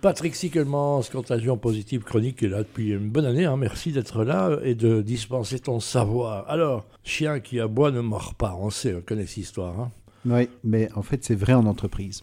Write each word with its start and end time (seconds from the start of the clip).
Patrick 0.00 0.34
Sickelmans, 0.34 1.02
Contagion 1.12 1.58
Positive 1.58 2.02
Chronique, 2.04 2.42
est 2.42 2.48
là 2.48 2.58
depuis 2.58 2.92
une 2.92 3.10
bonne 3.10 3.26
année. 3.26 3.44
Hein. 3.44 3.58
Merci 3.58 3.92
d'être 3.92 4.24
là 4.24 4.58
et 4.64 4.74
de 4.74 5.02
dispenser 5.02 5.58
ton 5.60 5.78
savoir. 5.78 6.48
Alors, 6.48 6.86
chien 7.04 7.38
qui 7.40 7.60
aboie 7.60 7.90
ne 7.90 8.00
mord 8.00 8.34
pas. 8.34 8.56
On 8.58 8.70
sait, 8.70 8.94
on 8.94 9.02
connaît 9.02 9.26
cette 9.26 9.36
histoire. 9.38 9.78
Hein. 9.78 9.90
Oui, 10.24 10.48
mais 10.64 10.90
en 10.94 11.02
fait, 11.02 11.22
c'est 11.22 11.34
vrai 11.34 11.52
en 11.52 11.66
entreprise. 11.66 12.22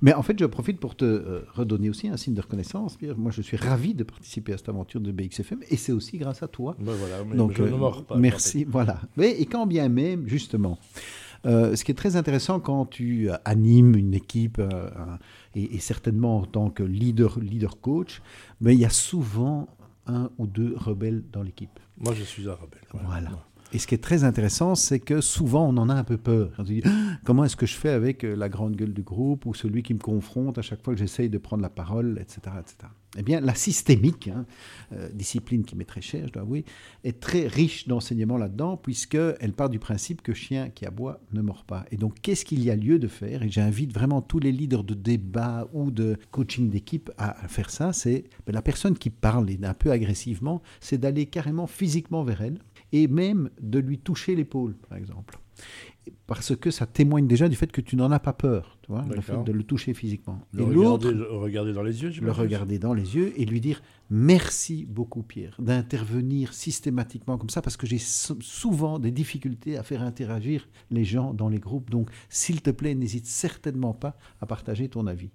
Mais 0.00 0.14
en 0.14 0.22
fait, 0.22 0.38
je 0.38 0.46
profite 0.46 0.80
pour 0.80 0.96
te 0.96 1.04
euh, 1.04 1.44
redonner 1.52 1.90
aussi 1.90 2.08
un 2.08 2.16
signe 2.16 2.34
de 2.34 2.40
reconnaissance. 2.40 2.96
Pierre. 2.96 3.18
Moi, 3.18 3.30
je 3.30 3.42
suis 3.42 3.58
ravi 3.58 3.94
de 3.94 4.04
participer 4.04 4.54
à 4.54 4.56
cette 4.56 4.70
aventure 4.70 5.00
de 5.00 5.12
BXFM 5.12 5.60
et 5.68 5.76
c'est 5.76 5.92
aussi 5.92 6.16
grâce 6.16 6.42
à 6.42 6.48
toi. 6.48 6.76
Ben 6.78 6.92
voilà, 6.92 7.24
mais 7.24 7.36
Donc, 7.36 7.52
je 7.56 7.62
ne 7.62 7.68
euh, 7.68 7.76
mords 7.76 8.04
pas. 8.04 8.16
merci. 8.16 8.64
Voilà. 8.64 9.00
Mais, 9.18 9.32
et 9.32 9.44
quand 9.44 9.66
bien 9.66 9.90
même, 9.90 10.26
justement, 10.26 10.78
euh, 11.46 11.76
ce 11.76 11.84
qui 11.84 11.92
est 11.92 11.94
très 11.94 12.16
intéressant 12.16 12.60
quand 12.60 12.86
tu 12.86 13.30
animes 13.44 13.96
une 13.96 14.14
équipe, 14.14 14.58
euh, 14.58 14.90
et, 15.54 15.76
et 15.76 15.78
certainement 15.78 16.38
en 16.38 16.46
tant 16.46 16.70
que 16.70 16.82
leader, 16.82 17.38
leader 17.38 17.80
coach, 17.80 18.22
mais 18.60 18.74
il 18.74 18.80
y 18.80 18.84
a 18.84 18.90
souvent 18.90 19.68
un 20.06 20.30
ou 20.38 20.46
deux 20.46 20.74
rebelles 20.76 21.22
dans 21.32 21.42
l'équipe. 21.42 21.78
Moi, 21.98 22.14
je 22.14 22.22
suis 22.22 22.48
un 22.48 22.54
rebelle. 22.54 22.86
Voilà. 22.92 23.30
Et 23.72 23.78
ce 23.78 23.86
qui 23.86 23.94
est 23.94 24.02
très 24.02 24.24
intéressant, 24.24 24.74
c'est 24.74 24.98
que 24.98 25.20
souvent 25.20 25.68
on 25.68 25.76
en 25.76 25.90
a 25.90 25.94
un 25.94 26.04
peu 26.04 26.16
peur. 26.16 26.52
On 26.58 26.64
se 26.64 26.68
dit, 26.68 26.82
Ah, 26.84 27.18
comment 27.24 27.44
est-ce 27.44 27.56
que 27.56 27.66
je 27.66 27.74
fais 27.74 27.90
avec 27.90 28.24
euh, 28.24 28.34
la 28.34 28.48
grande 28.48 28.76
gueule 28.76 28.94
du 28.94 29.02
groupe 29.02 29.44
ou 29.44 29.52
celui 29.52 29.82
qui 29.82 29.92
me 29.92 29.98
confronte 29.98 30.56
à 30.56 30.62
chaque 30.62 30.82
fois 30.82 30.94
que 30.94 31.00
j'essaye 31.00 31.28
de 31.28 31.38
prendre 31.38 31.62
la 31.62 31.68
parole, 31.68 32.18
etc. 32.20 32.56
etc. 32.58 32.90
Eh 33.16 33.22
bien, 33.22 33.40
la 33.40 33.54
systémique, 33.54 34.28
hein, 34.28 34.44
euh, 34.92 35.08
discipline 35.12 35.64
qui 35.64 35.76
m'est 35.76 35.84
très 35.84 36.02
chère, 36.02 36.26
je 36.28 36.32
dois 36.32 36.42
avouer, 36.42 36.64
est 37.04 37.20
très 37.20 37.46
riche 37.46 37.88
d'enseignements 37.88 38.36
là-dedans, 38.36 38.76
puisqu'elle 38.76 39.52
part 39.54 39.70
du 39.70 39.78
principe 39.78 40.22
que 40.22 40.34
chien 40.34 40.68
qui 40.68 40.84
aboie 40.84 41.20
ne 41.32 41.40
mord 41.40 41.64
pas. 41.64 41.86
Et 41.90 41.96
donc, 41.96 42.20
qu'est-ce 42.20 42.44
qu'il 42.44 42.62
y 42.62 42.70
a 42.70 42.76
lieu 42.76 42.98
de 42.98 43.08
faire? 43.08 43.42
Et 43.42 43.48
j'invite 43.48 43.94
vraiment 43.94 44.20
tous 44.20 44.38
les 44.38 44.52
leaders 44.52 44.84
de 44.84 44.94
débat 44.94 45.68
ou 45.72 45.90
de 45.90 46.18
coaching 46.30 46.68
d'équipe 46.68 47.10
à 47.16 47.48
faire 47.48 47.70
ça. 47.70 47.92
C'est 47.94 48.24
ben, 48.46 48.52
la 48.52 48.62
personne 48.62 48.96
qui 48.96 49.10
parle 49.10 49.50
et 49.50 49.58
un 49.62 49.74
peu 49.74 49.90
agressivement, 49.90 50.62
c'est 50.80 50.98
d'aller 50.98 51.26
carrément 51.26 51.66
physiquement 51.66 52.24
vers 52.24 52.42
elle 52.42 52.58
et 52.92 53.06
même 53.08 53.50
de 53.60 53.78
lui 53.78 53.98
toucher 53.98 54.34
l'épaule, 54.34 54.74
par 54.88 54.96
exemple. 54.98 55.38
Parce 56.26 56.54
que 56.56 56.70
ça 56.70 56.86
témoigne 56.86 57.26
déjà 57.26 57.48
du 57.48 57.56
fait 57.56 57.70
que 57.72 57.80
tu 57.80 57.96
n'en 57.96 58.10
as 58.12 58.20
pas 58.20 58.32
peur, 58.32 58.78
tu 58.82 58.92
vois, 58.92 59.04
le 59.14 59.20
fait 59.20 59.32
de 59.44 59.52
le 59.52 59.62
toucher 59.62 59.92
physiquement. 59.92 60.40
Le 60.52 60.62
et 60.62 60.64
regarder, 60.64 60.82
l'autre, 60.84 61.10
le 61.10 61.36
regarder 61.36 61.72
dans 61.72 61.82
les 61.82 62.02
yeux, 62.02 62.10
le 62.20 62.32
regarder 62.32 62.78
dans 62.78 62.94
les 62.94 63.16
yeux 63.16 63.32
et 63.36 63.44
lui 63.44 63.60
dire 63.60 63.82
merci 64.08 64.86
beaucoup 64.88 65.22
Pierre 65.22 65.56
d'intervenir 65.58 66.54
systématiquement 66.54 67.36
comme 67.38 67.50
ça 67.50 67.60
parce 67.60 67.76
que 67.76 67.86
j'ai 67.86 67.98
sou- 67.98 68.38
souvent 68.40 68.98
des 68.98 69.10
difficultés 69.10 69.76
à 69.76 69.82
faire 69.82 70.00
interagir 70.02 70.68
les 70.90 71.04
gens 71.04 71.34
dans 71.34 71.48
les 71.48 71.58
groupes. 71.58 71.90
Donc 71.90 72.08
s'il 72.30 72.62
te 72.62 72.70
plaît, 72.70 72.94
n'hésite 72.94 73.26
certainement 73.26 73.92
pas 73.92 74.16
à 74.40 74.46
partager 74.46 74.88
ton 74.88 75.06
avis. 75.06 75.30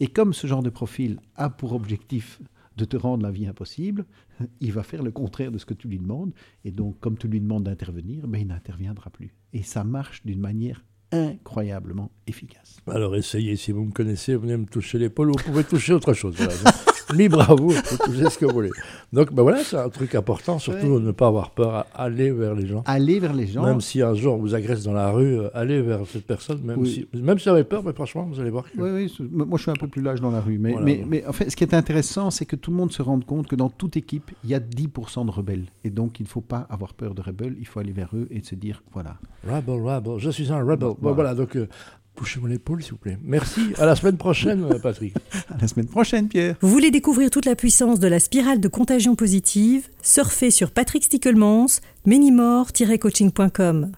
Et 0.00 0.06
comme 0.06 0.34
ce 0.34 0.46
genre 0.46 0.62
de 0.62 0.70
profil 0.70 1.18
a 1.34 1.50
pour 1.50 1.72
objectif 1.72 2.40
de 2.76 2.84
te 2.84 2.96
rendre 2.96 3.22
la 3.22 3.30
vie 3.30 3.46
impossible, 3.46 4.06
il 4.60 4.72
va 4.72 4.82
faire 4.82 5.02
le 5.02 5.10
contraire 5.10 5.50
de 5.50 5.58
ce 5.58 5.64
que 5.64 5.74
tu 5.74 5.88
lui 5.88 5.98
demandes. 5.98 6.32
Et 6.64 6.70
donc, 6.70 6.98
comme 7.00 7.16
tu 7.16 7.28
lui 7.28 7.40
demandes 7.40 7.64
d'intervenir, 7.64 8.28
ben, 8.28 8.38
il 8.38 8.46
n'interviendra 8.48 9.10
plus. 9.10 9.34
Et 9.52 9.62
ça 9.62 9.84
marche 9.84 10.24
d'une 10.24 10.40
manière 10.40 10.84
incroyablement 11.12 12.10
efficace. 12.26 12.78
Alors 12.86 13.16
essayez, 13.16 13.56
si 13.56 13.72
vous 13.72 13.84
me 13.84 13.92
connaissez, 13.92 14.34
vous 14.34 14.42
venez 14.42 14.56
me 14.56 14.66
toucher 14.66 14.98
l'épaule, 14.98 15.28
vous 15.28 15.42
pouvez 15.44 15.64
toucher 15.64 15.92
autre 15.92 16.12
chose. 16.12 16.34
Voilà. 16.36 16.52
Libre 17.14 17.40
à 17.50 17.54
vous, 17.54 17.70
vous 17.70 17.96
touchez 18.04 18.30
ce 18.30 18.38
que 18.38 18.46
vous 18.46 18.52
voulez. 18.52 18.70
Donc 19.12 19.32
ben 19.32 19.42
voilà, 19.42 19.62
c'est 19.62 19.76
un 19.76 19.88
truc 19.88 20.14
important, 20.14 20.58
surtout 20.58 20.86
Ouais. 20.86 21.00
ne 21.00 21.12
pas 21.12 21.28
avoir 21.28 21.50
peur 21.50 21.74
à 21.74 21.86
aller 21.94 22.30
vers 22.32 22.54
les 22.54 22.66
gens. 22.66 22.82
Aller 22.86 23.20
vers 23.20 23.32
les 23.32 23.46
gens. 23.46 23.64
Même 23.64 23.80
si 23.80 24.02
un 24.02 24.14
jour 24.14 24.34
on 24.34 24.38
vous 24.38 24.54
agresse 24.54 24.82
dans 24.82 24.92
la 24.92 25.10
rue, 25.10 25.38
euh, 25.38 25.48
allez 25.54 25.80
vers 25.82 26.00
cette 26.06 26.26
personne, 26.26 26.60
même, 26.62 26.78
Oui. 26.80 27.06
si, 27.12 27.18
même 27.20 27.38
si 27.38 27.44
vous 27.48 27.54
avez 27.54 27.64
peur, 27.64 27.82
mais 27.84 27.92
franchement, 27.92 28.24
vous 28.30 28.40
allez 28.40 28.50
voir 28.50 28.64
que... 28.70 28.80
Oui, 28.80 29.08
oui, 29.20 29.28
moi 29.32 29.56
je 29.56 29.62
suis 29.62 29.70
un 29.70 29.74
peu 29.74 29.86
plus 29.88 30.02
lâche 30.02 30.20
dans 30.20 30.30
la 30.32 30.40
rue. 30.40 30.58
Mais, 30.58 30.72
Voilà. 30.72 30.84
mais, 30.86 31.04
mais 31.06 31.26
en 31.26 31.32
fait, 31.32 31.48
ce 31.50 31.54
qui 31.56 31.62
est 31.64 31.74
intéressant, 31.74 32.30
c'est 32.30 32.44
que 32.46 32.56
tout 32.56 32.70
le 32.70 32.76
monde 32.76 32.90
se 32.92 33.02
rende 33.02 33.24
compte 33.24 33.46
que 33.46 33.56
dans 33.56 33.70
toute 33.70 33.96
équipe, 33.96 34.32
il 34.44 34.50
y 34.50 34.54
a 34.54 34.60
10% 34.60 35.24
de 35.26 35.30
rebelles. 35.30 35.66
Et 35.84 35.90
donc, 35.90 36.18
il 36.20 36.24
ne 36.24 36.28
faut 36.28 36.40
pas 36.40 36.66
avoir 36.70 36.94
peur 36.94 37.14
de 37.14 37.22
rebelles, 37.22 37.54
il 37.60 37.66
faut 37.66 37.78
aller 37.80 37.92
vers 37.92 38.10
eux 38.14 38.26
et 38.30 38.42
se 38.42 38.54
dire, 38.56 38.82
voilà. 38.92 39.16
Rebel, 39.48 39.80
rebel, 39.80 40.18
je 40.18 40.30
suis 40.30 40.50
un 40.52 40.58
rebel. 40.64 40.90
Voilà. 41.00 41.14
voilà, 41.14 41.34
donc 41.34 41.56
euh, 41.56 41.68
touchez-moi 42.16 42.48
l'épaule, 42.48 42.82
s'il 42.82 42.92
vous 42.92 42.98
plaît. 42.98 43.18
Merci, 43.22 43.72
à 43.78 43.86
la 43.86 43.94
semaine 43.94 44.16
prochaine, 44.16 44.66
Patrick. 44.82 45.14
À 45.50 45.60
la 45.60 45.68
semaine 45.68 45.86
prochaine, 45.86 46.28
Pierre. 46.28 46.56
Vous 46.60 46.68
voulez 46.68 46.90
découvrir 46.90 47.30
toute 47.30 47.44
la 47.46 47.54
puissance 47.54 48.00
de 48.00 48.08
la 48.08 48.18
spirale 48.18 48.60
de 48.60 48.68
contagion 48.68 49.14
positive? 49.14 49.88
Surfez 50.02 50.50
sur 50.50 50.70
Patrick 50.70 51.04
Stickelmans, 51.04 51.80
menimore-coaching.com. 52.06 53.92